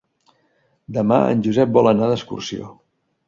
[0.97, 2.73] Demà en Josep vol anar d'excursió.